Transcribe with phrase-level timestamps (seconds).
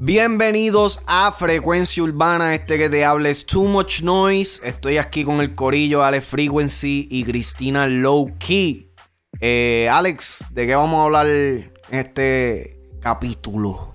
[0.00, 4.66] Bienvenidos a Frecuencia Urbana, este que te habla es Too Much Noise.
[4.66, 8.92] Estoy aquí con el corillo Alex Frequency y Cristina Low Key.
[9.40, 13.94] Eh, Alex, ¿de qué vamos a hablar en este capítulo?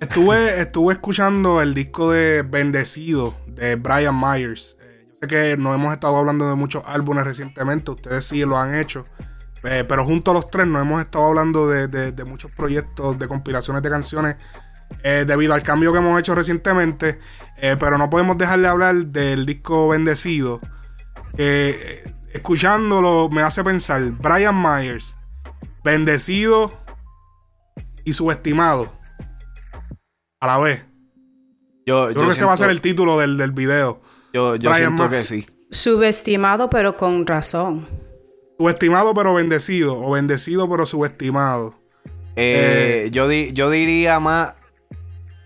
[0.00, 4.76] Estuve, estuve escuchando el disco de Bendecido de Brian Myers.
[4.82, 8.58] Eh, yo sé que no hemos estado hablando de muchos álbumes recientemente, ustedes sí lo
[8.58, 9.06] han hecho.
[9.64, 13.28] Eh, pero junto a los tres nos hemos estado hablando de, de muchos proyectos, de
[13.28, 14.36] compilaciones de canciones
[15.02, 17.18] eh, debido al cambio que hemos hecho recientemente.
[17.58, 20.60] Eh, pero no podemos dejar de hablar del disco Bendecido.
[21.36, 25.16] Eh, escuchándolo me hace pensar, Brian Myers,
[25.82, 26.72] Bendecido
[28.04, 28.92] y Subestimado.
[30.40, 30.84] A la vez.
[31.86, 34.00] Yo, creo que ese va a ser el título del, del video.
[34.32, 35.46] Yo, yo siento que sí.
[35.70, 37.86] Subestimado, pero con razón.
[38.58, 40.00] Subestimado, pero bendecido.
[40.00, 41.76] O bendecido, pero subestimado.
[42.36, 44.54] yo, yo diría más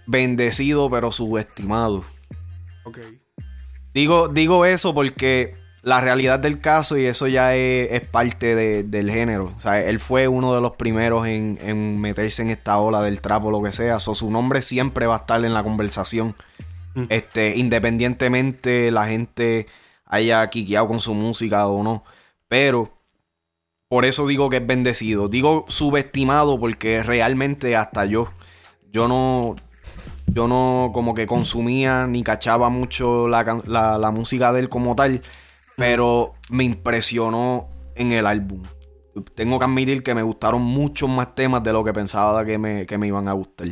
[0.09, 2.05] bendecido pero subestimado.
[2.85, 2.99] Ok.
[3.95, 9.53] Digo, digo eso porque la realidad del caso, y eso ya es, parte del género.
[9.57, 13.49] O sea, él fue uno de los primeros en, meterse en esta ola del trapo
[13.49, 14.01] o lo que sea.
[14.01, 16.35] So, su nombre siempre va a estar en la conversación.
[16.95, 17.05] Mm.
[17.09, 19.67] Este, independientemente la gente
[20.05, 22.05] haya quiqueado con su música o no.
[22.49, 22.98] Pero
[23.89, 25.29] por eso digo que es bendecido.
[25.29, 28.29] Digo subestimado porque realmente hasta yo,
[28.93, 29.57] yo no,
[30.27, 35.23] yo no como que consumía ni cachaba mucho la, música de él como tal,
[35.77, 38.63] pero me impresionó en el álbum.
[39.35, 42.87] Tengo que admitir que me gustaron muchos más temas de lo que pensaba que me,
[42.87, 43.69] que me iban a gustar.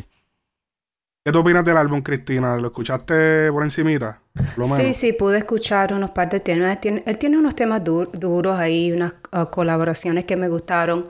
[1.27, 2.56] ¿Qué tú opinas del álbum, Cristina?
[2.56, 4.22] ¿Lo escuchaste por encimita?
[4.62, 6.78] Sí, sí, pude escuchar unos par de temas.
[6.84, 11.08] Él tiene, unos temas duros ahí, unas uh, colaboraciones que me gustaron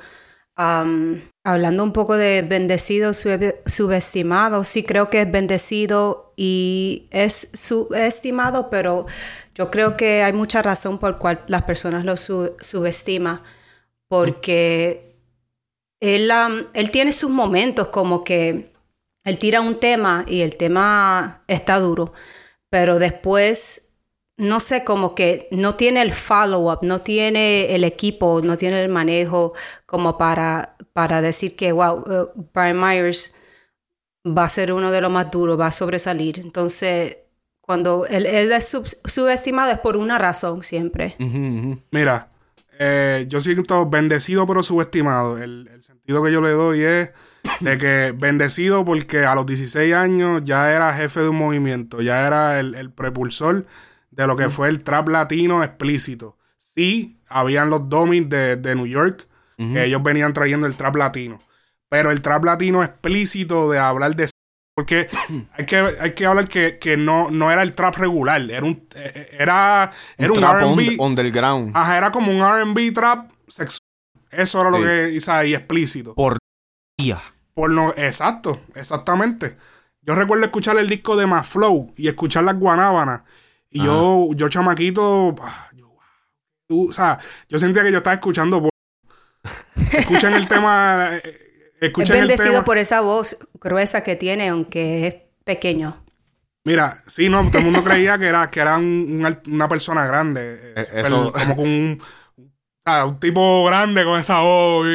[0.56, 9.04] hablando un poco de bendecido, subestimado, sí creo que es bendecido y es subestimado, pero
[9.54, 13.42] yo creo que hay mucha razón por cual las personas lo subestiman,
[14.08, 15.20] porque
[16.00, 16.30] él,
[16.72, 18.74] él tiene sus momentos como que
[19.26, 22.14] él tira un tema y el tema está duro,
[22.70, 23.86] pero después
[24.38, 28.90] no sé, como que no tiene el follow-up, no tiene el equipo, no tiene el
[28.90, 29.54] manejo
[29.86, 33.34] como para, para decir que, wow, uh, Brian Myers
[34.26, 36.38] va a ser uno de los más duros, va a sobresalir.
[36.38, 37.16] Entonces,
[37.60, 41.16] cuando él, es subestimado es por una razón siempre.
[41.90, 42.28] Mira,
[42.78, 45.38] eh, yo siento bendecido pero subestimado.
[45.38, 47.10] El, sentido que yo le doy es
[47.60, 52.26] de que bendecido porque a los 16 años ya era jefe de un movimiento, ya
[52.26, 53.66] era el, el prepulsor
[54.10, 56.36] de lo que fue el trap latino explícito.
[56.56, 61.38] Sí, habían los domis de, New York, que ellos venían trayendo el trap latino.
[61.88, 64.28] Pero el trap latino explícito de hablar de...
[64.74, 65.08] Porque
[65.54, 69.12] hay que, hay que hablar que, no, no era el trap regular, era un, eh,
[69.14, 71.00] eh, era, era un, RB.
[71.00, 71.74] underground.
[71.74, 73.80] Ajá, era como un RB trap sexual.
[74.30, 76.14] Eso era lo que hizo ahí explícito.
[76.14, 76.36] Por
[76.98, 77.22] día.
[77.56, 79.56] Por no, exacto, exactamente.
[80.02, 83.22] Yo recuerdo escuchar el disco de Flow y escuchar las guanábanas.
[83.70, 85.70] Y yo, yo chamaquito, ah,
[86.68, 87.18] o sea,
[87.48, 88.68] yo sentía que yo estaba escuchando.
[89.90, 91.08] Escuchan el tema.
[91.12, 96.04] Eh, escuchan es bendecido por esa voz gruesa que tiene, aunque es pequeño.
[96.64, 100.56] Mira, sí, no, todo el mundo creía que era, que era una persona grande.
[100.56, 101.32] Eh, eh, eso.
[101.32, 102.02] como con un,
[102.84, 104.86] un tipo grande con esa voz.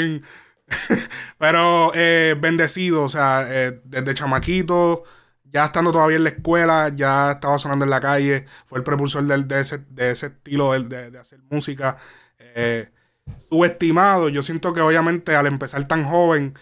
[1.37, 1.91] pero
[2.39, 5.03] bendecido, o sea, desde chamaquito
[5.51, 9.23] ya estando todavía en la escuela, ya estaba sonando en la calle, fue el propulsor
[9.23, 11.97] de, ese, de ese estilo de, hacer música.
[12.37, 12.89] Eh,
[13.49, 16.53] subestimado, yo siento que obviamente al empezar tan joven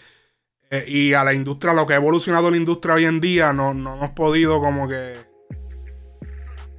[0.72, 3.74] eh, y a la industria, lo que ha evolucionado la industria hoy en día, no,
[3.74, 5.30] no hemos podido como que...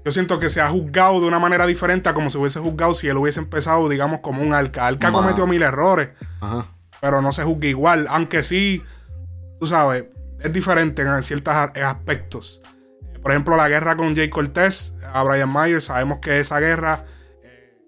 [0.04, 2.94] Yo siento que se ha juzgado de una manera diferente a como se hubiese juzgado
[2.94, 4.86] si él hubiese empezado, digamos, como un alca.
[4.86, 6.08] Alca cometió mil errores,
[7.00, 8.84] pero no se juzga igual, aunque sí,
[9.58, 10.04] tú sabes,
[10.40, 12.62] es diferente en ciertos aspectos.
[13.22, 17.04] Por ejemplo, la guerra con Jay Cortés a Brian Myers, sabemos que esa guerra
[17.42, 17.78] eh,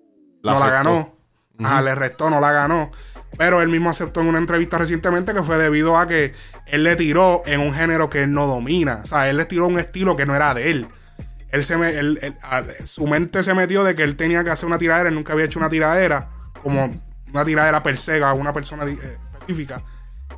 [0.43, 1.17] no la ganó.
[1.59, 2.91] le restó, no la ganó.
[3.39, 6.35] Pero él mismo aceptó en una entrevista recientemente que fue debido a que
[6.67, 9.01] él le tiró en un género que él no domina.
[9.03, 10.87] O sea, él le tiró un estilo que no era de él.
[11.51, 11.77] Él se
[12.85, 15.09] su mente se metió de que él tenía que hacer una tiradera.
[15.09, 16.29] Él nunca había hecho una tiradera
[16.63, 16.95] como
[17.33, 19.83] una tiradera per se a una persona eh, específica.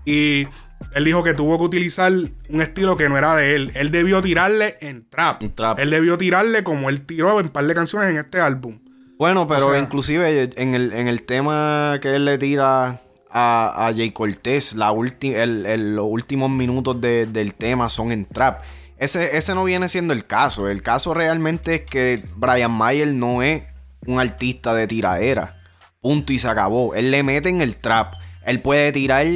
[0.04, 0.46] Y
[0.94, 3.72] él dijo que tuvo que utilizar un estilo que no era de él.
[3.74, 5.42] Él debió tirarle en trap.
[5.78, 8.80] Él debió tirarle como él tiró en un par de canciones en este álbum.
[9.18, 13.00] Bueno, pero inclusive en el, en el tema que él le tira
[13.30, 14.92] a, a Jay Cortés, la
[15.22, 18.62] el, los últimos minutos del tema son en trap.
[18.98, 20.68] Ese, ese no viene siendo el caso.
[20.68, 23.64] El caso realmente es que Brian Mayer no es
[24.06, 25.63] un artista de tiradera.
[26.04, 26.94] Punto y se acabó.
[26.94, 28.16] Él le mete en el trap.
[28.44, 29.26] Él puede tirar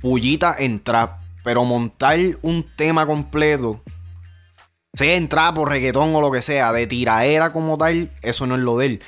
[0.00, 1.20] pullita en trap.
[1.44, 3.82] Pero montar un tema completo,
[4.94, 8.54] sea en trap o reggaetón o lo que sea, de tiraera como tal, eso no
[8.54, 9.02] es lo de él.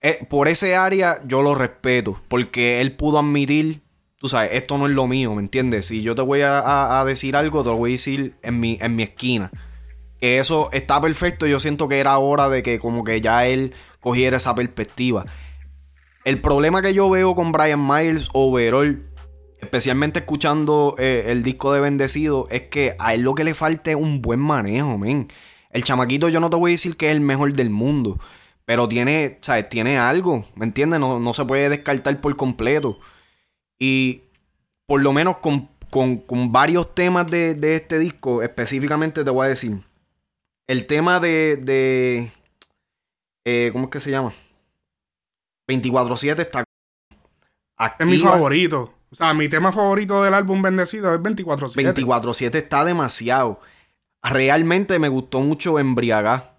[0.00, 2.18] Eh, por ese área yo lo respeto.
[2.28, 3.82] Porque él pudo admitir
[4.16, 5.84] tú sabes, esto no es lo mío, ¿me entiendes?
[5.84, 8.96] Si yo te voy a, decir algo, te lo voy a decir en mi, en
[8.96, 9.50] mi esquina.
[10.18, 13.74] Que eso está perfecto, yo siento que era hora de que como que ya él
[14.00, 15.26] cogiera esa perspectiva.
[16.24, 19.06] El problema que yo veo con Brian Miles overall,
[19.58, 23.90] especialmente escuchando eh, el disco de Bendecido, es que a él lo que le falta
[23.90, 25.28] es un buen manejo, men.
[25.70, 28.18] El chamaquito yo no te voy a decir que es el mejor del mundo,
[28.64, 29.68] pero tiene, ¿sabes?
[29.68, 30.98] Tiene algo, ¿me entiendes?
[30.98, 32.98] No, no se puede descartar por completo.
[33.78, 34.22] Y
[34.86, 35.68] por lo menos con,
[36.52, 39.82] varios temas de, este disco, específicamente te voy a decir.
[40.66, 41.56] El tema de.
[41.56, 42.30] de
[43.44, 44.32] eh, ¿Cómo es que se llama?
[45.68, 46.64] 24-7 está.
[47.98, 48.94] Es mi favorito.
[49.10, 51.94] O sea, mi tema favorito del álbum Bendecido es 24-7.
[51.94, 53.60] 24-7 está demasiado.
[54.22, 56.54] Realmente me gustó mucho Embriagar.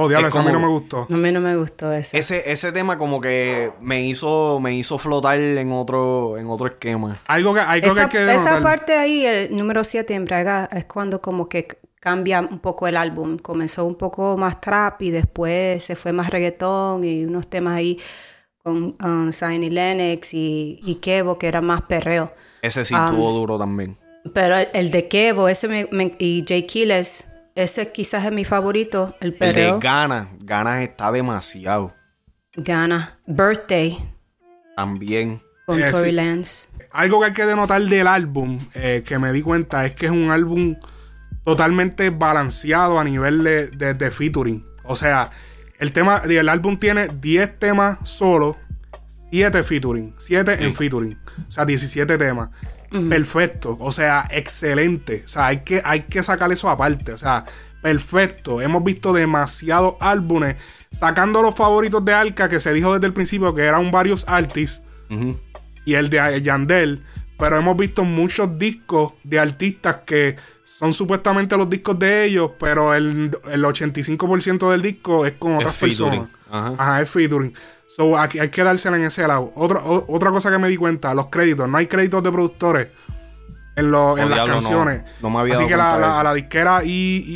[0.00, 1.08] Oh, diablo, eso a mí no me gustó.
[1.10, 2.16] A mí no me gustó ese.
[2.18, 7.18] Ese, ese tema como que me hizo, me hizo flotar en otro, en otro esquema.
[7.26, 11.20] Algo que, algo esa, que, esa parte ahí, el número 7 en Braga, es cuando
[11.20, 13.38] como que cambia un poco el álbum.
[13.38, 17.98] Comenzó un poco más trap y después se fue más reggaetón y unos temas ahí
[18.62, 22.32] con um, Lennox y, y, Kevo que era más perreo.
[22.62, 23.96] Ese sí estuvo um, duro también.
[24.34, 27.26] Pero el, de Kevo ese y Jay Kiles
[27.58, 29.74] ese quizás es mi favorito, el perreo.
[29.74, 30.28] El de Ganas.
[30.38, 31.92] Ganas está demasiado.
[32.54, 33.14] Ganas.
[33.26, 33.98] Birthday.
[34.76, 35.42] También.
[35.66, 36.70] Con eh, Tory Lanez.
[36.92, 40.12] Algo que hay que denotar del álbum, eh, que me di cuenta, es que es
[40.12, 40.76] un álbum
[41.48, 44.66] totalmente balanceado a nivel de, de, featuring.
[44.84, 45.30] O sea,
[45.78, 48.58] el tema, el álbum tiene 10 temas solo,
[49.30, 51.18] 7 featuring, 7 en featuring.
[51.48, 52.50] O sea, 17 temas
[53.08, 53.78] perfecto.
[53.80, 55.22] O sea, excelente.
[55.24, 57.12] O sea, hay que, hay que sacar eso aparte.
[57.12, 57.46] O sea,
[57.80, 58.60] perfecto.
[58.60, 60.56] Hemos visto demasiados álbumes.
[60.92, 64.82] Sacando los favoritos de Alca, que se dijo desde el principio que eran varios artists.
[65.86, 67.02] Y el de Yandel.
[67.38, 72.94] Pero hemos visto muchos discos de artistas que son supuestamente los discos de ellos, pero
[72.94, 76.28] el, el 85% del disco es con otras personas.
[76.50, 77.00] Ajá.
[77.00, 77.52] es featuring.
[77.88, 79.52] So, aquí hay que dársela en ese lado.
[79.54, 81.68] Otra, otra cosa que me di cuenta, los créditos.
[81.68, 82.88] No hay créditos de productores
[83.76, 85.02] en, lo, en las canciones.
[85.52, 86.86] Así que la, a la disquera E,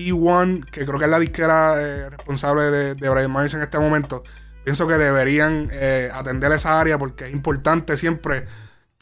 [0.08, 3.78] E1, que creo que es la disquera eh, responsable de, de Brian Myers en este
[3.78, 4.24] momento,
[4.64, 8.46] pienso que deberían eh, atender esa área porque es importante siempre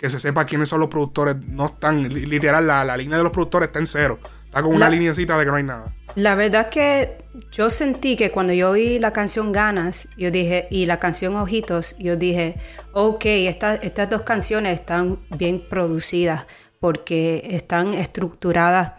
[0.00, 1.37] que se sepa quiénes son los productores.
[1.50, 4.19] No están, literal, la, la línea de los productores está en cero.
[4.47, 5.94] Está con una lineecita de que no hay nada.
[6.14, 10.87] La verdad que yo sentí que cuando yo oí la canción Ganas, yo dije, y
[10.87, 12.55] la canción Ojitos, yo dije,
[12.94, 16.46] ok, estas dos canciones están bien producidas
[16.81, 18.94] porque están estructuradas.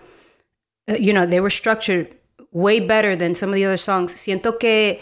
[0.85, 2.09] Eh, you know, they were structured
[2.51, 4.11] way better than some of the other songs.
[4.11, 4.99] Siento que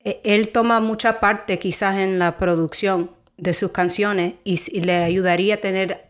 [0.00, 5.04] eh, él toma mucha parte quizás en la producción de sus canciones y, y le
[5.04, 6.06] ayudaría a tener,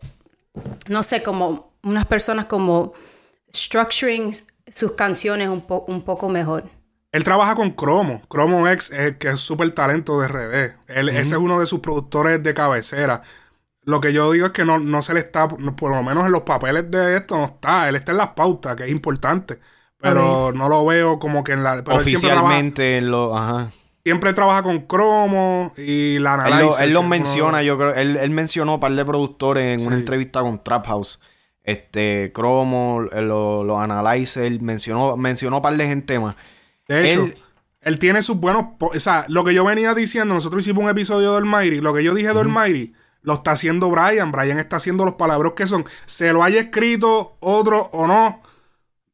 [0.87, 2.93] no sé, como unas personas como
[3.53, 4.33] structuring
[4.67, 6.63] sus canciones un, un poco mejor.
[7.11, 10.77] Él trabaja con Cromo, Cromo X, eh, que es súper talento de RD.
[10.87, 13.23] Él, Ese es uno de sus productores de cabecera.
[13.83, 16.31] Lo que yo digo es que no, no se le está, por lo menos en
[16.31, 17.89] los papeles de esto no está.
[17.89, 19.59] Él está en las pautas, que es importante.
[20.01, 21.83] Pero no lo veo como que en la.
[21.87, 23.35] Oficialmente lo.
[23.35, 23.71] Ajá.
[24.03, 26.69] Siempre trabaja con Cromo y la.
[26.81, 27.93] Él lo, menciona, yo creo.
[27.93, 31.19] Él, él, mencionó un par de productores en una entrevista con Trap House
[31.69, 36.35] este, Cromo, los lo Analyzer, mencionó, mencionó un par de gente más.
[36.87, 37.29] De hecho,
[37.81, 38.65] él, tiene sus buenos.
[38.79, 42.03] O sea, lo que yo venía diciendo, nosotros hicimos un episodio de Almighty, lo que
[42.03, 44.31] yo dije de Almighty, lo está haciendo Brian.
[44.31, 45.85] Brian está haciendo los palabras que son.
[46.05, 48.41] Se lo haya escrito otro o no,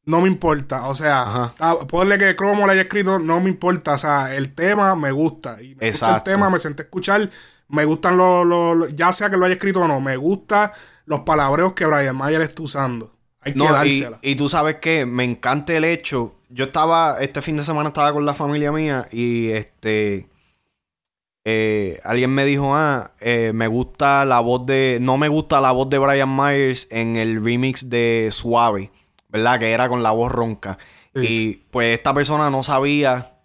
[0.06, 0.88] no me importa.
[0.88, 3.94] O sea, ah, ponle que Cromo le haya escrito, no me importa.
[3.94, 5.62] O sea, el tema me gusta.
[5.62, 7.30] Y me gusta el tema, me senté a escuchar.
[7.68, 10.72] Me gustan los, Ya sea que lo haya escrito o no, me gusta
[11.06, 13.12] los palabreos que Brian Mayer está usando.
[13.42, 14.20] Hay que dársela.
[14.22, 16.36] Y, tú sabes que me encanta el hecho.
[16.50, 20.28] Yo estaba, este fin de semana estaba con la familia mía y este.
[21.48, 25.00] Eh, alguien me dijo, ah, eh, me gusta la voz de.
[25.02, 28.92] No me gusta la voz de Brian Myers en el remix de Suave,
[29.36, 29.60] ¿verdad?
[29.60, 30.78] Que era con la voz ronca.
[31.14, 33.38] Y pues esta persona no sabía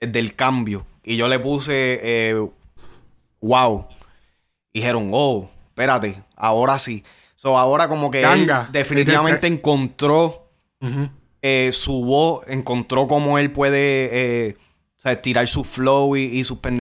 [0.00, 0.84] del cambio.
[1.04, 2.48] Y yo le puse, eh,
[3.40, 3.86] wow.
[4.72, 7.04] dijeron, oh, espérate, ahora sí.
[7.36, 10.48] So, ahora como que él definitivamente encontró
[11.40, 14.56] eh, su voz, encontró cómo él puede
[15.04, 16.82] eh, tirar su flow y, sus pendejas.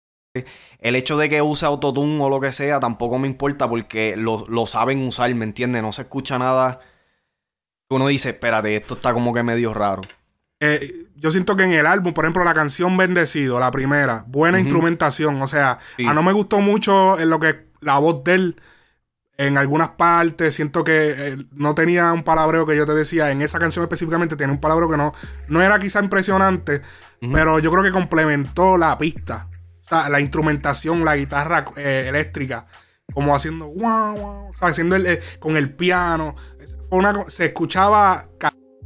[0.80, 4.46] El hecho de que use autotune o lo que sea tampoco me importa porque lo,
[4.48, 5.82] lo saben usar, ¿me entiendes?
[5.82, 6.80] No se escucha nada.
[7.90, 10.02] Uno dice, espérate, esto está como que medio raro.
[10.60, 14.60] Eh, yo siento que en el álbum, por ejemplo, la canción Bendecido, la primera, buena
[14.60, 15.40] instrumentación.
[15.40, 18.56] O sea, a no me gustó mucho en lo que la voz de él
[19.38, 20.54] en algunas partes.
[20.54, 23.30] Siento que eh, no tenía un palabreo que yo te decía.
[23.30, 25.14] En esa canción específicamente tiene un palabreo que no,
[25.48, 26.82] no era quizá impresionante,
[27.32, 29.48] pero yo creo que complementó la pista.
[29.80, 32.66] O sea, la instrumentación, la guitarra eh, eléctrica,
[33.14, 36.36] como haciendo wow, o sea, haciendo el, con el piano.
[37.28, 38.28] Se escuchaba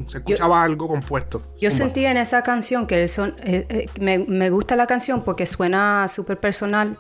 [0.06, 1.42] se escuchaba algo compuesto.
[1.60, 6.08] Yo sentía en esa canción que son, eh, eh, me, gusta la canción porque suena
[6.08, 6.98] súper personal,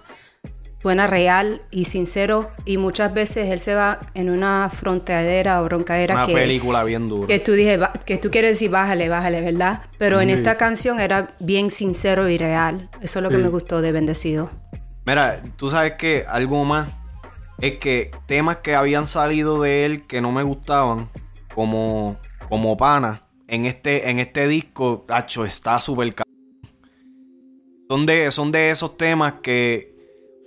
[0.82, 6.14] suena real y sincero y muchas veces él se va en una frontadera o roncadera
[6.14, 7.26] una película bien dura.
[7.26, 9.82] Que tú, dije, que tú quieres decir bájale, bájale, ¿verdad?
[9.98, 12.90] Pero en esta canción era bien sincero y real.
[13.00, 14.50] Eso es lo que me gustó de Bendecido.
[15.04, 16.88] Mira, tú sabes que algo más
[17.62, 21.08] es que temas que habían salido de él que no me gustaban,
[21.54, 22.18] como
[22.52, 26.14] como pana, en este, en este disco, tacho, está súper
[27.88, 29.94] son de, son de esos temas que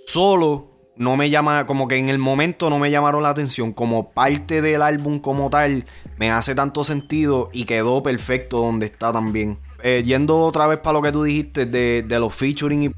[0.06, 3.72] solo no me llama, como que en el momento no me llamaron la atención.
[3.72, 5.84] Como parte del álbum como tal,
[6.16, 9.58] me hace tanto sentido y quedó perfecto donde está también.
[9.82, 12.90] Eh, yendo otra vez para lo que tú dijiste de, los featuring y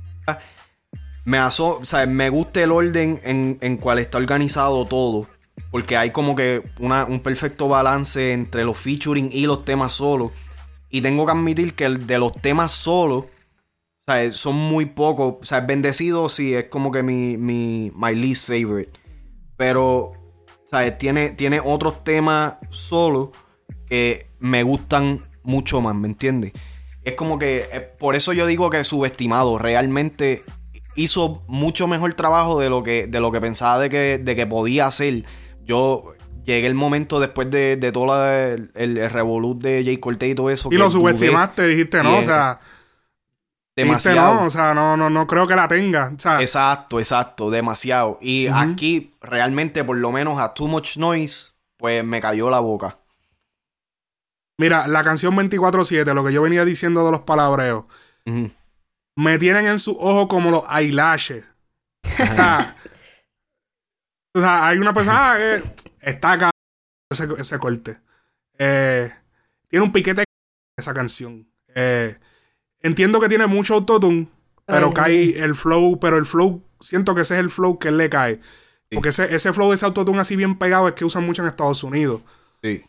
[1.29, 5.27] me, aso, me gusta el orden en, en cual está organizado todo.
[5.71, 10.33] Porque hay como que un perfecto balance entre los featuring y los temas solos.
[10.89, 13.27] Y tengo que admitir que el de los temas solos,
[14.31, 15.35] son muy pocos.
[15.43, 18.93] O sea, bendecido sí, es como que mi, mi my least favorite.
[19.57, 20.13] Pero.
[20.99, 23.31] Tiene, tiene otros temas solos
[23.87, 26.53] que me gustan mucho más, ¿me entiendes?
[27.03, 29.59] Es como que, eh, por eso yo digo que subestimado.
[29.59, 30.45] Realmente
[30.99, 34.47] hizo mucho mejor trabajo de lo que, de lo que pensaba de que, de que
[34.47, 35.25] podía hacer
[35.65, 36.15] yo
[36.45, 40.51] llegué el momento después de, de todo el, el, revolut de Jay Cortez y todo
[40.51, 40.71] eso.
[40.73, 42.59] Y lo subestimaste, dijiste, no, o sea.
[43.77, 44.35] Demasiado.
[44.35, 46.11] no, o sea, no, no, no creo que la tenga.
[46.41, 48.19] exacto, exacto, demasiado.
[48.21, 52.99] Y aquí, realmente, por lo menos a Too Much Noise, pues me cayó la boca.
[54.57, 57.85] Mira, la canción 24-7, lo que yo venía diciendo de los palabreos,
[59.19, 61.45] me tienen en su ojo como los eyelashes.
[64.35, 65.63] O sea, hay una persona que
[66.03, 66.51] está acá
[67.11, 67.99] ese, corte.
[68.57, 69.13] Eh,
[69.67, 70.23] tiene un piquete
[70.77, 71.51] esa canción.
[71.75, 72.17] Eh,
[72.81, 74.29] entiendo que tiene mucho autotune,
[74.65, 78.09] pero cae el flow, pero el flow, siento que ese es el flow que le
[78.09, 78.41] cae.
[78.93, 81.49] Porque ese, ese flow de ese autotune así bien pegado es que usan mucho en
[81.49, 82.23] Estados Unidos.
[82.63, 82.85] Sí.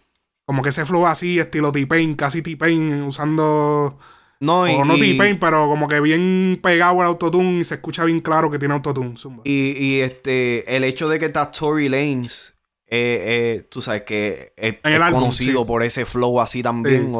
[0.45, 3.98] Como que ese flow así, estilo T-Pain, casi T-Pain, usando
[4.41, 8.05] no, y, o no T-Pain, pero como que bien pegado al autotune y se escucha
[8.05, 9.15] bien claro que tiene autotune.
[9.43, 12.53] Y, y este, el hecho de que está Tory Lanez,
[12.88, 14.77] eh, eh, tú sabes que es,
[15.12, 17.12] conocido por ese flow así también.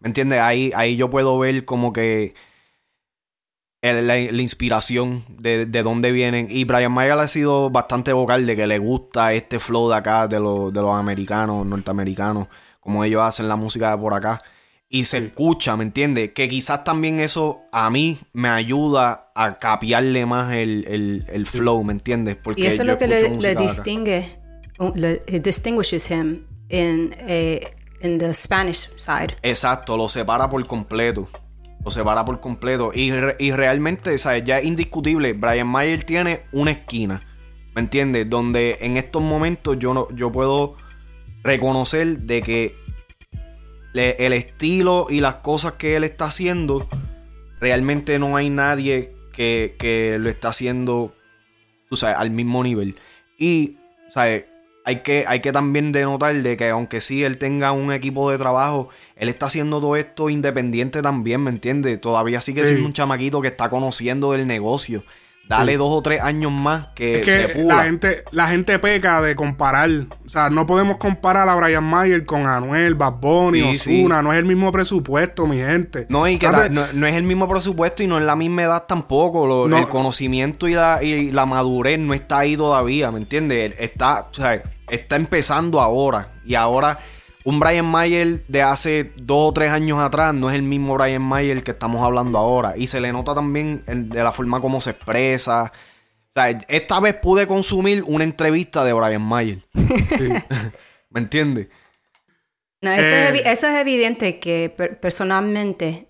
[0.00, 0.40] ¿Me entiendes?
[0.40, 2.34] Ahí, ahí yo puedo ver como que
[3.80, 6.48] la, inspiración de, de, dónde vienen.
[6.50, 10.26] Y Brian Mayer ha sido bastante vocal de que le gusta este flow de acá,
[10.26, 12.48] de, los, de los americanos, norteamericanos,
[12.80, 14.42] como ellos hacen la música de por acá
[14.94, 16.30] y se escucha, ¿me entiendes?
[16.30, 21.94] Que quizás también eso a mí me ayuda a capiarle más el, el, flow, ¿me
[21.94, 22.36] entiendes?
[22.36, 24.38] Porque y eso es lo que le, distingue,
[24.94, 29.34] le, distinguishes him in, eh, in the Spanish side.
[29.42, 31.26] Exacto, lo separa por completo.
[31.84, 32.92] Lo separa por completo.
[32.94, 33.10] Y,
[33.40, 34.44] y realmente, ¿sabes?
[34.44, 35.32] Ya es indiscutible.
[35.32, 37.20] Brian Mayer tiene una esquina.
[37.74, 38.30] ¿Me entiendes?
[38.30, 40.76] Donde en estos momentos yo, no, yo puedo
[41.42, 42.83] reconocer de que
[43.94, 46.88] el estilo y las cosas que él está haciendo,
[47.60, 51.14] realmente no hay nadie que, lo está haciendo,
[51.88, 52.96] tú sabes, al mismo nivel.
[53.38, 54.46] Y, ¿sabes?
[54.86, 58.36] Hay que, hay que también denotar de que aunque sí él tenga un equipo de
[58.36, 61.98] trabajo, él está haciendo todo esto independiente también, ¿me entiendes?
[62.00, 65.02] Todavía sigue siendo un chamaquito que está conociendo del negocio.
[65.48, 69.90] Dale dos o tres años más que, se la gente la gente peca de comparar.
[70.24, 74.22] O sea, no podemos comparar a Brian Mayer con Anuel, Bad Bunny, Ozuna.
[74.22, 76.06] No es el mismo presupuesto, mi gente.
[76.08, 79.66] No, y que no, es el mismo presupuesto y no es la misma edad tampoco.
[79.66, 83.74] el conocimiento y la, y la madurez no está ahí todavía, ¿me entiendes?
[83.78, 86.28] Está, o sea, está empezando ahora.
[86.46, 86.98] Y ahora
[87.44, 91.22] un Brian Mayer de hace dos o tres años atrás no es el mismo Brian
[91.22, 92.74] Mayer que estamos hablando ahora.
[92.76, 95.70] Y se le nota también de la forma como se expresa.
[96.30, 99.58] sea, esta vez pude consumir una entrevista de Brian Mayer.
[101.10, 101.68] ¿Me entiendes?
[102.80, 103.42] No, eso, es, eh.
[103.46, 104.70] eso es evidente que
[105.00, 106.08] personalmente,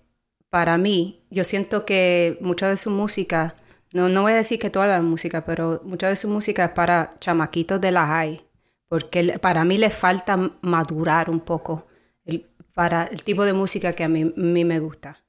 [0.49, 3.55] para mí, yo siento que mucha de su música,
[3.91, 6.71] no, no voy a decir que toda la música, pero mucha de su música es
[6.71, 8.44] para chamaquitos de la high.
[8.87, 11.87] Porque para mí le falta madurar un poco
[12.73, 15.25] para el tipo de música que a mí, a mí me gusta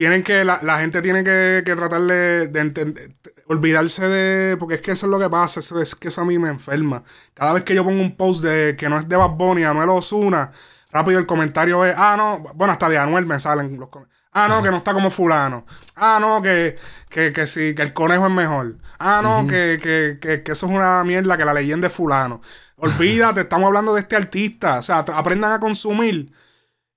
[0.00, 3.12] tienen que, la, la gente tiene que, que tratar de, de,
[3.48, 6.24] olvidarse de, porque es que eso es lo que pasa, eso es que eso a
[6.24, 7.04] mí me enferma.
[7.34, 9.90] Cada vez que yo pongo un post de que no es de Bad Bunny, Anuel
[9.90, 10.52] Osuna,
[10.90, 14.19] rápido el comentario es, ah, no, bueno, hasta de Anuel me salen los comentarios.
[14.32, 15.66] Ah, no, que no está como fulano.
[15.96, 16.76] Ah, no, que,
[17.08, 18.76] que, que sí, que el conejo es mejor.
[18.98, 22.40] Ah, no, que, que, que, que, eso es una mierda, que la leyenda es fulano.
[22.76, 24.78] Olvídate, estamos hablando de este artista.
[24.78, 26.32] O sea, aprendan a consumir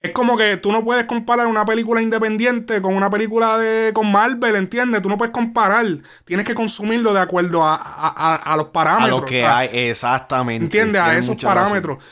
[0.04, 4.12] es como que tú no puedes comparar una película independiente con una película de con
[4.12, 5.02] Marvel, ¿entiendes?
[5.02, 5.86] Tú no puedes comparar.
[6.26, 9.20] Tienes que consumirlo de acuerdo a, a, los parámetros.
[9.20, 10.66] A lo que hay, exactamente.
[10.66, 11.02] ¿Entiendes?
[11.02, 12.04] A esos parámetros.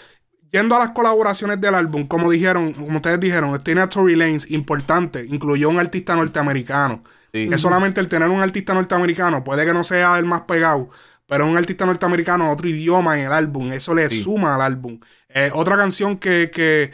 [0.52, 4.52] Yendo a las colaboraciones del álbum, como dijeron, como ustedes dijeron, tiene a Tory Lanez,
[4.52, 7.04] importante, incluyó un artista norteamericano.
[7.32, 10.90] Que solamente el tener un artista norteamericano puede que no sea el más pegado,
[11.28, 15.00] pero un artista norteamericano, otro idioma en el álbum, eso le suma al álbum.
[15.30, 16.92] Eh, otra canción que, que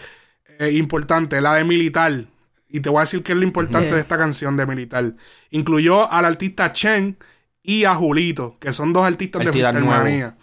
[0.71, 2.25] importante, la de Militar.
[2.69, 5.13] Y te voy a decir qué es lo importante de esta canción de Militar.
[5.49, 7.17] Incluyó al artista Chen
[7.63, 10.33] y a Julito, que son dos artistas de Freestyle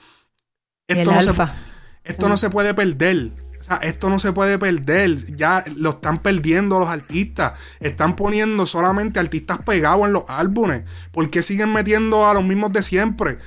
[0.88, 1.32] Esto, no se,
[2.04, 3.30] esto no se puede perder.
[3.58, 5.34] O sea, esto no se puede perder.
[5.36, 7.54] Ya lo están perdiendo los artistas.
[7.80, 10.84] Están poniendo solamente artistas pegados en los álbumes.
[11.12, 13.38] ¿Por qué siguen metiendo a los mismos de siempre?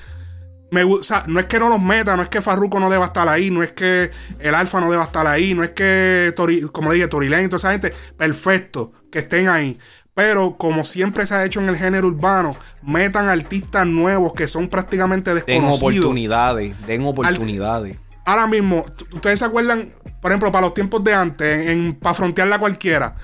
[0.71, 3.05] Me, o sea, no es que no los meta, no es que Farruko no deba
[3.05, 6.33] estar ahí, no es que el Alfa no deba estar ahí, no es que,
[6.73, 9.79] como dije, Torilén y toda esa gente, perfecto, que estén ahí.
[10.13, 14.67] Pero como siempre se ha hecho en el género urbano, metan artistas nuevos que son
[14.67, 15.79] prácticamente desconocidos.
[15.79, 17.97] Den oportunidades, den oportunidades.
[18.27, 19.87] Ahora mismo, ¿ustedes se acuerdan,
[20.21, 23.15] por ejemplo, para los tiempos de antes, en, para frontearla cualquiera?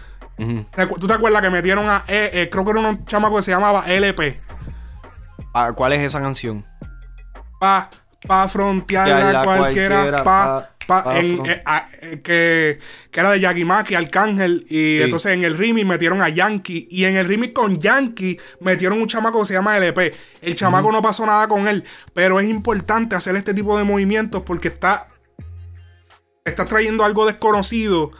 [0.97, 3.51] ¿Tú te acuerdas que metieron a, eh, eh, creo que era un chamaco que se
[3.51, 4.39] llamaba LP?
[5.53, 6.65] Ah, ¿Cuál es esa canción?
[7.59, 7.89] pa,
[8.27, 11.63] pa frontearla cualquiera, pa, pa, en, eh,
[12.01, 12.79] eh, que,
[13.11, 17.17] que, era de Yagimaki, Arcángel, y entonces en el remix metieron a Yankee, y en
[17.17, 20.13] el remix con Yankee metieron un chamaco que se llama LP.
[20.41, 21.83] El chamaco no pasó nada con él,
[22.13, 25.07] pero es importante hacer este tipo de movimientos porque está,
[26.45, 28.11] está trayendo algo desconocido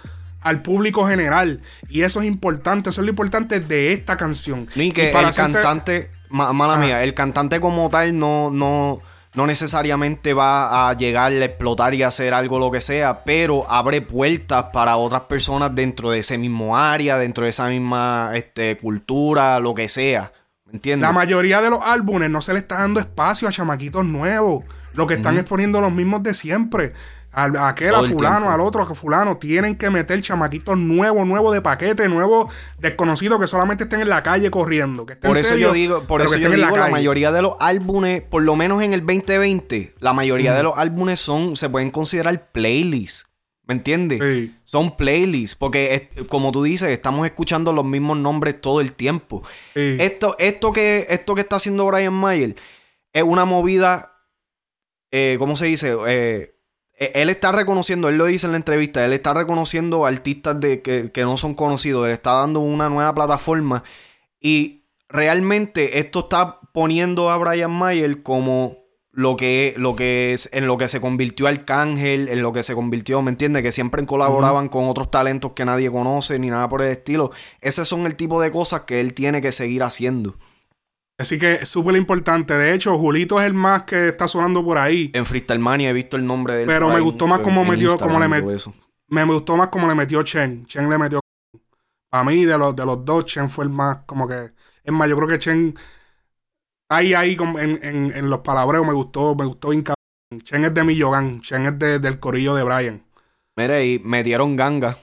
[0.42, 1.62] al público general.
[1.90, 4.68] Y eso es importante, eso es lo importante de esta canción.
[4.76, 9.02] Ni que para el cantante, mala mía, el cantante como tal no, no,
[9.34, 14.02] no necesariamente va a llegar a explotar y hacer algo lo que sea, pero abre
[14.02, 19.60] puertas para otras personas dentro de ese mismo área, dentro de esa misma este, cultura,
[19.60, 20.32] lo que sea.
[20.66, 21.08] ¿Me entiendes?
[21.08, 24.64] La mayoría de los álbumes no se le está dando espacio a chamaquitos nuevos.
[24.94, 26.94] Lo que están exponiendo los mismos de siempre
[27.34, 31.62] a, aquel, a fulano, al otro, a fulano, tienen que meter chamaquitos nuevos, nuevos de
[31.62, 35.06] paquete, nuevos desconocidos que solamente estén en la calle corriendo.
[35.06, 38.44] Que por eso yo digo, por eso yo digo, la, mayoría de los álbumes, por
[38.44, 43.28] lo menos en el 2020, la mayoría de los álbumes son, se pueden considerar playlists.
[43.66, 44.52] ¿Me entiendes?
[44.66, 49.42] Son playlists, porque como tú dices, estamos escuchando los mismos nombres todo el tiempo.
[49.74, 52.56] Esto, esto, que, esto que está haciendo Brian Mayer
[53.14, 54.18] es una movida,
[55.12, 55.96] eh, ¿cómo se dice?
[56.08, 56.54] Eh,
[56.96, 61.22] él está reconociendo, él lo dice en la entrevista, él está reconociendo artistas de, que,
[61.24, 63.84] no son conocidos, él está dando una nueva plataforma
[64.40, 70.66] y realmente esto está poniendo a Brian Mayer como lo que, lo que es, en
[70.66, 73.62] lo que se convirtió Arcángel, en lo que se convirtió, ¿me entiendes?
[73.62, 77.32] Que siempre colaboraban con otros talentos que nadie conoce ni nada por el estilo.
[77.62, 80.36] Ese son el tipo de cosas que él tiene que seguir haciendo.
[81.18, 82.58] Así que es súper importante.
[82.58, 85.12] De hecho, Julito es el más que está sonando por ahí.
[85.14, 86.68] En Freestyle Mania he visto el nombre de él.
[86.68, 88.74] Pero me gustó más como metió, como le metió.
[89.10, 90.66] Me gustó más como le metió Chen.
[90.66, 91.20] Chen le metió.
[92.12, 94.54] A mí, de los, de los dos, Chen fue el más, como que.
[94.84, 95.74] Es más, yo creo que Chen.
[96.90, 97.80] Ahí, ahí, en,
[98.16, 99.84] en, los palabreos me gustó, me gustó bien
[100.44, 101.42] Chen es de Millogan.
[101.42, 103.04] Chen es del corillo de Brian.
[103.56, 104.98] Mira, y metieron ganga.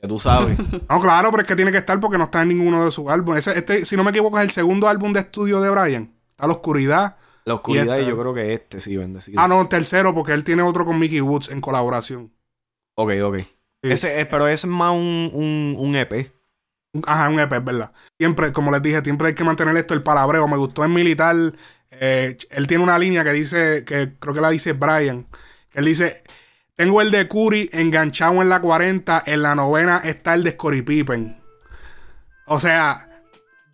[0.00, 0.58] Que tú sabes.
[0.88, 3.08] no, claro, pero es que tiene que estar porque no está en ninguno de sus
[3.08, 3.46] álbumes.
[3.46, 6.14] este, si no me equivoco, es el segundo álbum de estudio de Brian.
[6.30, 7.16] Está La Oscuridad.
[7.44, 9.40] La Oscuridad y, yo creo que este, sí, bendecido.
[9.40, 12.32] Ah, no, el tercero, porque él tiene otro con Mickey Woods en colaboración.
[12.94, 13.38] Ok, ok.
[13.82, 16.32] Ese, pero ese es más un, un, un EP.
[17.06, 17.92] Ajá, un EP, es verdad.
[18.18, 20.46] Siempre, como les dije, siempre hay que mantener esto, el palabreo.
[20.48, 21.36] Me gustó en militar.
[21.90, 25.26] Eh, él tiene una línea que dice, que creo que la dice Brian.
[25.70, 26.22] Que él dice,
[26.78, 29.24] tengo el de Curry enganchado en la 40.
[29.26, 31.36] En la novena está el de Scottie Pippen.
[32.46, 33.24] O sea,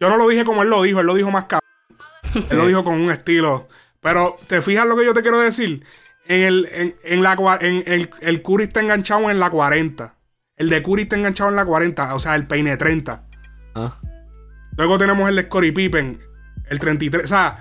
[0.00, 2.48] yo no lo dije como él lo dijo, él lo dijo más cabrón.
[2.50, 3.68] Él lo dijo con un estilo.
[4.00, 5.84] Pero, ¿te fijas lo que yo te quiero decir?
[6.26, 10.14] En el, en, la, en el, el Curry está enganchado en la 40.
[10.56, 12.14] El de Curry está enganchado en la 40.
[12.14, 13.22] O sea, el peine 30.
[13.74, 14.00] Ah.
[14.78, 16.20] Luego tenemos el de Scottie Pippen.
[16.70, 17.22] El 33.
[17.22, 17.58] O sea,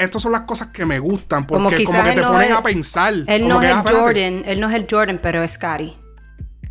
[0.00, 1.46] estas son las cosas que me gustan.
[1.46, 3.14] Porque como, que te ponen a pensar.
[3.26, 4.42] Él no es el Jordan.
[4.46, 5.96] Él no es el Jordan, pero es Scottie.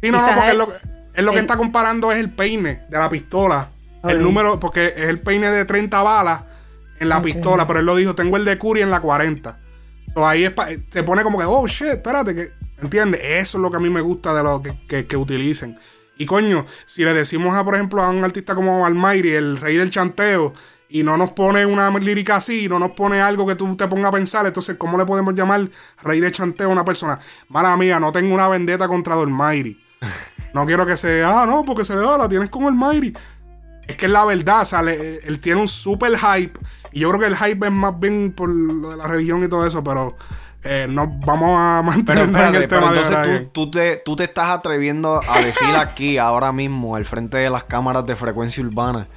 [0.02, 0.74] Sí, no, no, porque es lo,
[1.14, 3.70] es lo que está comparando es el peine de la pistola.
[4.04, 6.44] El número, porque es el peine de 30 balas
[7.00, 9.60] en la pistola, pero él lo dijo, tengo el de Curry en la 40.
[10.14, 10.54] So, ahí es
[10.90, 13.22] te pone como que, oh shit, espérate, que, ¿entiendes?
[13.24, 15.80] Eso es lo que a mí me gusta de lo que, que, utilicen.
[16.18, 19.78] Y coño, si le decimos a, por ejemplo, a un artista como Almighty, el rey
[19.78, 20.54] del chanteo,
[20.94, 24.10] y no nos pone una lírica así, no nos pone algo que tú te pongas
[24.10, 25.68] a pensar, entonces, ¿cómo le podemos llamar
[26.04, 27.18] rey del chanteo a una persona?
[27.50, 29.76] Mala mía, no tengo una vendetta contra Almighty.
[30.54, 33.12] No quiero que se, ah, no, porque se le da, la tienes con Almighty.
[33.88, 36.60] Es que es la verdad, o sea, él tiene un super hype.
[36.92, 39.48] Y yo creo que el hype es más bien por lo de la religión y
[39.48, 40.16] todo eso, pero
[40.62, 45.22] eh, no vamos a mantener en el tema entonces tú, te, tú te estás atreviendo
[45.28, 49.08] a decir aquí, ahora mismo, al frente de las cámaras de frecuencia urbana,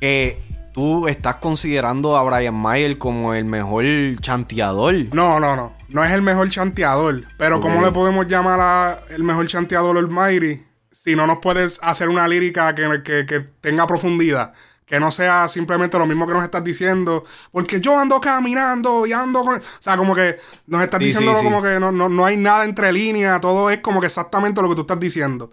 [0.00, 3.84] que tú estás considerando a Brian Mayer como el mejor
[4.20, 4.94] chanteador.
[5.14, 5.72] No, no, no.
[5.88, 7.22] No es el mejor chanteador.
[7.38, 12.08] Pero ¿cómo le podemos llamar a el mejor chanteador Almighty si no nos puedes hacer
[12.08, 14.52] una lírica que, que, tenga profundidad.
[14.84, 17.24] Que no sea simplemente lo mismo que nos estás diciendo.
[17.52, 19.56] Porque yo ando caminando y ando con...
[19.56, 23.40] O sea, como que nos estás diciendo como que no, no, hay nada entre líneas.
[23.40, 25.52] Todo es como que exactamente lo que tú estás diciendo.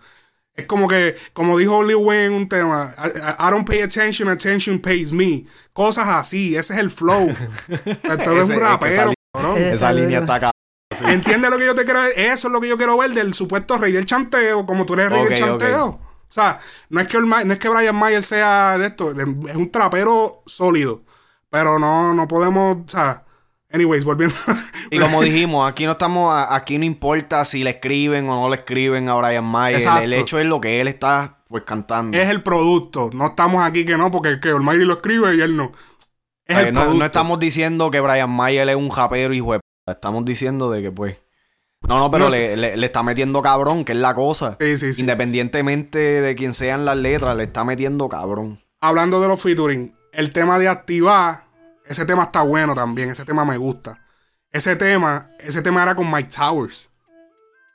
[0.55, 4.79] Es como que, como dijo Lil Wayne en un tema, I, don't pay attention, attention
[4.79, 5.45] pays me.
[5.73, 7.33] Cosas así, ese es el flow.
[8.23, 9.13] Todo es un rapero.
[9.57, 10.51] esa línea está acá.
[11.07, 13.77] ¿Entiendes lo que yo te quiero Eso es lo que yo quiero ver del supuesto
[13.77, 15.87] rey del chanteo, como tú eres rey del chanteo.
[15.87, 16.59] O sea,
[16.89, 21.03] no es, que no es que Brian Mayer sea de esto, es un trapero sólido.
[21.49, 23.25] Pero no, no podemos, o sea,
[23.73, 24.35] anyways, volviendo.
[24.91, 28.55] y como dijimos, aquí no estamos, aquí no importa si le escriben o no le
[28.55, 29.81] escriben a Brian Mayer.
[30.03, 32.17] El hecho es lo que él está pues cantando.
[32.17, 33.09] Es el producto.
[33.13, 35.71] No estamos aquí que no, porque que Mayer lo escribe y él no.
[36.45, 40.25] Es el no, no, estamos diciendo que Brian Mayer es un japero y de Estamos
[40.25, 41.21] diciendo de que, pues.
[41.87, 44.55] No, no, pero le, está metiendo cabrón, que es la cosa.
[44.59, 45.01] Sí, sí, sí.
[45.01, 48.59] Independientemente de quién sean las letras, le está metiendo cabrón.
[48.79, 51.45] Hablando de los featuring, el tema de activar,
[51.85, 53.99] ese tema está bueno también, ese tema me gusta.
[54.51, 56.89] Ese tema, ese tema era con Mike Towers.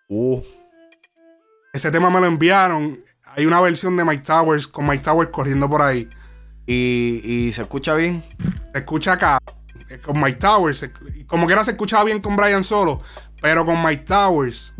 [0.09, 0.41] Uh.
[1.73, 2.99] Ese tema me lo enviaron.
[3.25, 6.09] Hay una versión de Mike Towers con Mike Towers corriendo por ahí.
[6.67, 8.23] ¿Y, y se escucha bien?
[8.73, 9.39] Se escucha acá.
[9.89, 10.89] Eh, con Mike Towers.
[11.27, 13.01] Como que era se escuchaba bien con Brian solo,
[13.41, 14.75] pero con Mike Towers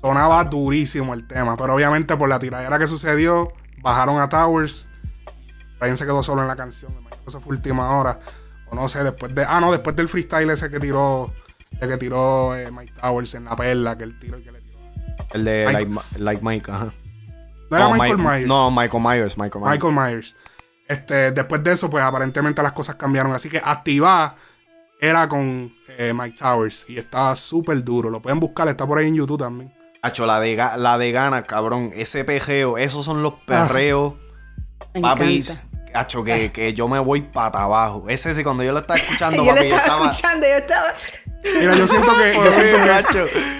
[0.00, 1.56] sonaba durísimo el tema.
[1.56, 4.88] Pero obviamente por la tiradera que sucedió, bajaron a Towers.
[5.78, 6.92] Brian se quedó solo en la canción.
[7.26, 8.18] Esa fue última hora.
[8.70, 9.44] O no sé, después de.
[9.46, 11.32] Ah, no, después del freestyle ese que tiró.
[11.80, 14.60] El que tiró eh, Mike Towers en la perla, que el tiro y que le
[14.60, 14.78] tiró.
[15.32, 16.92] El de Like, Mike, ajá.
[17.70, 18.46] No era Michael Myers.
[18.46, 19.82] No, Michael Myers, Michael Myers.
[19.82, 20.36] Michael Myers.
[20.88, 23.32] Este, después de eso, pues aparentemente las cosas cambiaron.
[23.32, 24.36] Así que activar
[25.00, 28.10] era con eh, Mike Towers y estaba súper duro.
[28.10, 29.72] Lo pueden buscar, está por ahí en YouTube también.
[30.00, 31.92] Hacho, la de, la de gana, cabrón.
[31.94, 34.14] Ese pejeo, esos son los perreos.
[34.94, 35.60] Ah, papis.
[35.94, 38.04] Hacho, que, que, yo me voy para abajo.
[38.08, 40.94] Ese sí, cuando yo lo estaba escuchando, yo lo estaba, escuchando, yo estaba.
[41.60, 42.34] Mira, yo siento que.
[42.44, 43.58] yo, siento que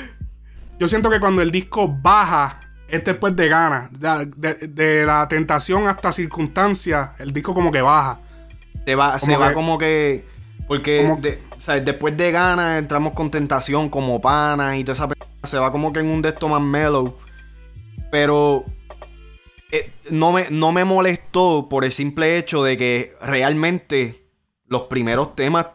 [0.78, 3.90] yo siento que cuando el disco baja es después de ganas.
[3.98, 8.20] De, la tentación hasta circunstancia, el disco como que baja.
[9.18, 10.26] se va como que.
[10.66, 11.36] Porque
[11.82, 15.08] después de ganas entramos con tentación como pana y toda esa
[15.42, 17.16] se va como que en un de estos más mellow.
[18.10, 18.64] Pero
[19.70, 24.24] eh, no, me, no me molestó por el simple hecho de que realmente
[24.66, 25.66] los primeros temas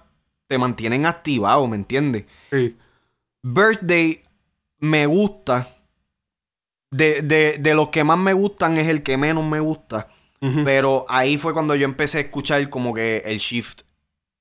[0.48, 2.26] te mantienen activado, ¿me entiendes?
[2.52, 2.78] Sí.
[3.42, 4.24] Birthday
[4.80, 5.68] me gusta
[6.92, 10.10] de, de, los que más me gustan es el que menos me gusta.
[10.66, 13.84] Pero ahí fue cuando yo empecé a escuchar como que el shift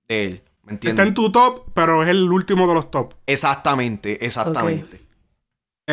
[0.09, 0.43] de él.
[0.65, 1.01] ¿Me entiendes?
[1.01, 3.15] Está en tu top, pero es el último de los top.
[3.25, 5.01] Exactamente, exactamente.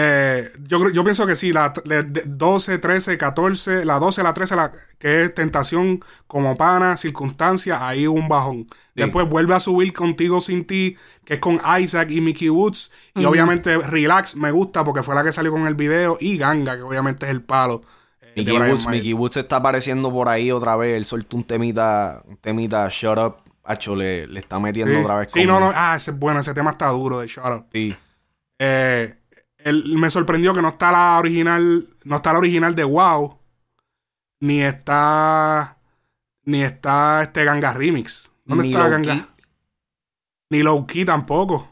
[0.01, 1.73] Eh, yo, yo pienso que sí, la
[2.25, 8.07] 12, 13, 14, la 12, la 13, la, que es tentación como pana, circunstancia, ahí
[8.07, 8.65] un bajón.
[8.95, 12.91] Después vuelve a subir contigo sin ti, que es con Isaac y Mickey Woods.
[13.15, 16.17] Y obviamente Relax me gusta porque fue la que salió con el video.
[16.19, 17.81] Y Ganga, que obviamente es el palo.
[18.21, 20.95] Eh, Mickey, Woods, Mickey Woods está apareciendo por ahí otra vez.
[20.95, 23.35] Él soltó un temita, un temita Shut Up.
[23.65, 25.31] Hacho, le, le está metiendo otra vez.
[25.31, 25.71] Sí, no, no.
[25.75, 26.39] Ah, ese es bueno.
[26.39, 27.65] Ese tema está duro de Shut Up.
[27.71, 27.95] Sí.
[28.59, 29.18] Eh,
[29.59, 31.87] él, me sorprendió que no está la original.
[32.03, 33.37] No está la original de Wow.
[34.41, 35.77] Ni está
[36.43, 38.31] Ni está este Ganga Remix.
[38.45, 39.13] ¿Dónde Ni está Low Ganga?
[39.13, 39.25] Key.
[40.51, 41.69] Ni Low Key tampoco.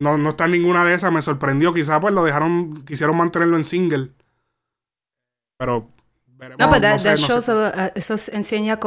[0.00, 1.12] No, no está en ninguna de esas.
[1.12, 1.74] Me sorprendió.
[1.74, 4.12] Quizás pues lo dejaron, quisieron mantenerlo en single.
[5.58, 5.90] Pero
[6.26, 6.58] veremos.
[6.58, 7.52] No, pero that, sé, that no sé.
[7.52, 8.78] uh, eso enseña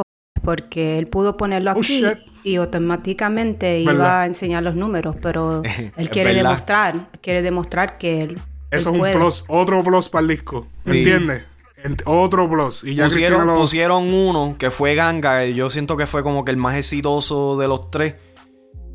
[0.44, 2.18] porque él pudo ponerlo Oh, aquí shit.
[2.44, 4.20] y automáticamente iba ¿Verdad?
[4.22, 5.62] a enseñar los números, pero
[5.96, 6.42] él quiere verdad.
[6.50, 9.14] demostrar, quiere demostrar que él, Eso él es un puede.
[9.16, 10.66] plus, otro plus para el disco.
[10.84, 10.98] ¿Me Sí.
[10.98, 11.44] entiendes?
[11.84, 12.84] Ent- Otro plus.
[12.84, 15.44] Y ya pusieron, Cristina lo- pusieron uno que fue Ganga.
[15.46, 18.14] Yo siento que fue como que el más exitoso de los tres.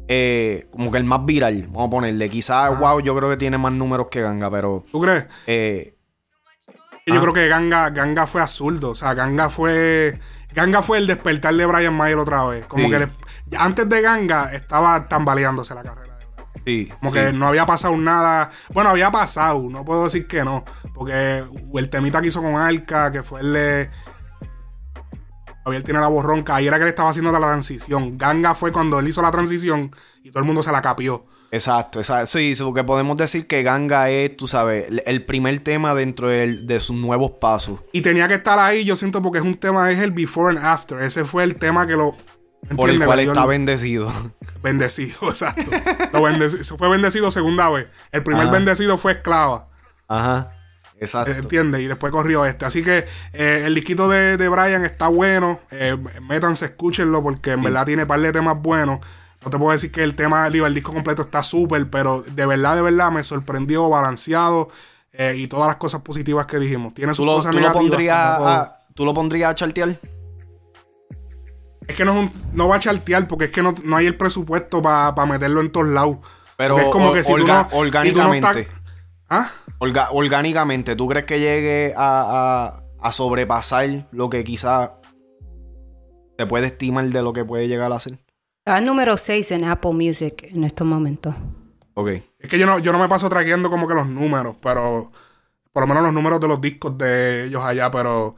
[0.07, 1.67] Eh, como que el más viral.
[1.67, 2.29] Vamos a ponerle.
[2.29, 4.85] Quizás, wow, yo creo que tiene más números que Ganga, pero.
[4.91, 5.25] ¿Tú crees?
[5.47, 5.95] eh,
[7.05, 7.21] Yo Ah.
[7.21, 8.91] creo que Ganga, Ganga fue absurdo.
[8.91, 10.19] O sea, Ganga fue.
[10.53, 12.65] Ganga fue el despertar de Brian Mayer otra vez.
[12.65, 12.89] Como Sí.
[12.89, 16.17] que le- antes de Ganga estaba tambaleándose la carrera
[16.65, 16.91] sí.
[16.99, 17.17] Como sí.
[17.19, 18.49] que no había pasado nada.
[18.73, 20.65] Bueno, había pasado, no puedo decir que no.
[20.93, 21.43] Porque
[21.75, 23.89] el temita que hizo con Arca, que fue el de.
[25.63, 26.55] Javier tiene la voz ronca.
[26.55, 28.17] Ahí era que le estaba haciendo la transición.
[28.17, 29.91] Ganga fue cuando él hizo la transición
[30.23, 31.25] y todo el mundo se la capió.
[31.51, 32.25] Exacto, exacto.
[32.27, 36.95] Sí, porque podemos decir que Ganga es, tú sabes, el- primer tema dentro de sus
[36.95, 37.79] nuevos pasos.
[37.93, 40.65] Y tenía que estar ahí, yo siento, porque es un tema, es el before and
[40.65, 41.01] after.
[41.01, 42.15] Ese fue el tema que lo.
[42.75, 44.11] Por el cual está el- bendecido.
[44.61, 45.71] Bendecido, exacto.
[46.11, 47.87] Lo se fue bendecido segunda vez.
[48.11, 48.51] El primer Ajá.
[48.53, 49.69] bendecido fue esclava.
[50.07, 50.53] Ajá.
[50.99, 51.31] Exacto.
[51.31, 51.81] ¿Entiendes?
[51.81, 52.65] Y después corrió este.
[52.65, 55.59] Así que eh, el disquito de, de Brian está bueno.
[55.71, 55.95] Eh,
[56.27, 58.99] métanse, escúchenlo porque en verdad tiene par de temas buenos.
[59.43, 62.45] No te puedo decir que el tema, digo, el disco completo está súper, pero de
[62.45, 64.69] verdad, de verdad me sorprendió, balanceado
[65.13, 66.93] eh, y todas las cosas positivas que dijimos.
[66.93, 67.89] Tiene sus ¿Tú lo, cosas tú lo negativas.
[67.89, 68.47] pondrías como todo.
[68.49, 69.95] a, ¿Tú lo pondrías a chartear?
[71.87, 74.07] Es que no, es un- no va a chartear porque es que no, no hay
[74.07, 76.17] el presupuesto para meterlo en todos lados.
[76.57, 78.67] Pero Porque es como que si tú no- si tú no orgánicamente.
[79.29, 79.49] ¿Ah?
[79.79, 84.93] Orga- orgánicamente, ¿tú crees que llegue a, a- a sobrepasar lo que quizá
[86.37, 88.19] se puede estimar de lo que puede llegar a ser?
[88.67, 91.33] Está número 6 en Apple Music en estos momentos.
[91.93, 92.09] Ok.
[92.37, 95.09] Es que yo no, yo no me paso traqueando como que los números, pero
[95.71, 98.35] por lo menos los números de los discos de ellos allá, pero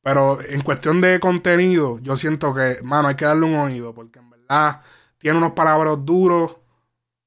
[0.00, 4.20] pero en cuestión de contenido, yo siento que, mano, hay que darle un oído, porque
[4.20, 4.80] en verdad
[5.18, 6.56] tiene unos palabras duros.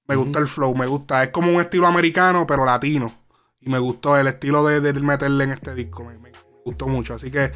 [0.08, 1.26] Me gusta el flow, me gusta.
[1.26, 3.12] Es como un estilo americano, pero latino.
[3.60, 6.06] Y me gustó el estilo de, de meterle en este disco.
[6.06, 6.32] Me, me
[6.64, 7.14] gustó mucho.
[7.14, 7.52] Así que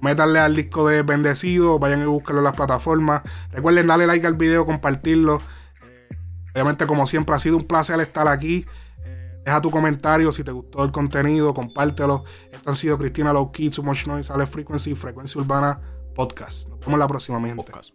[0.00, 3.22] métanle al disco de Bendecido, vayan y búsquenlo en las plataformas.
[3.50, 5.42] Recuerden darle like al video, compartirlo.
[5.82, 6.16] Eh,
[6.54, 8.66] obviamente, como siempre, ha sido un placer estar aquí.
[9.04, 12.24] Eh, deja tu comentario si te gustó el contenido, compártelo.
[12.52, 15.80] Esto ha sido Cristina Low Key, Too Noise, Ale Frequency, Frecuencia Urbana
[16.14, 16.68] Podcast.
[16.68, 17.62] Nos vemos la próxima, mi gente.
[17.62, 17.92] Podcast.